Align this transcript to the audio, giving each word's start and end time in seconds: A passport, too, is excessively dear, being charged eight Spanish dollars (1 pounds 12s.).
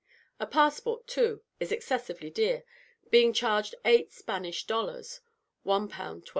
A 0.39 0.47
passport, 0.47 1.05
too, 1.05 1.43
is 1.59 1.71
excessively 1.71 2.31
dear, 2.31 2.63
being 3.11 3.33
charged 3.33 3.75
eight 3.85 4.11
Spanish 4.11 4.63
dollars 4.65 5.21
(1 5.61 5.89
pounds 5.89 6.25
12s.). 6.25 6.29